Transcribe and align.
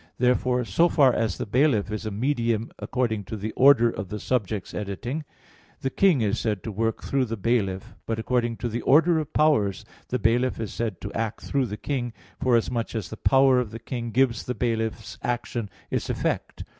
Therefore, 0.17 0.65
so 0.65 0.89
far 0.89 1.13
as 1.13 1.37
the 1.37 1.45
bailiff 1.45 1.91
is 1.91 2.07
a 2.07 2.09
medium 2.09 2.71
according 2.79 3.23
to 3.25 3.37
the 3.37 3.51
order 3.51 3.87
of 3.87 4.09
the 4.09 4.19
subject's 4.19 4.73
acting, 4.73 5.25
the 5.81 5.91
king 5.91 6.21
is 6.21 6.39
said 6.39 6.63
to 6.63 6.71
work 6.71 7.03
through 7.03 7.25
the 7.25 7.37
bailiff; 7.37 7.93
but 8.07 8.17
according 8.17 8.57
to 8.57 8.67
the 8.67 8.81
order 8.81 9.19
of 9.19 9.31
powers, 9.31 9.85
the 10.07 10.17
bailiff 10.17 10.59
is 10.59 10.73
said 10.73 11.01
to 11.01 11.13
act 11.13 11.41
through 11.43 11.67
the 11.67 11.77
king, 11.77 12.13
forasmuch 12.39 12.95
as 12.95 13.09
the 13.11 13.15
power 13.15 13.59
of 13.59 13.69
the 13.69 13.77
king 13.77 14.09
gives 14.09 14.45
the 14.45 14.55
bailiff's 14.55 15.19
action 15.21 15.69
its 15.91 16.09
effect. 16.09 16.63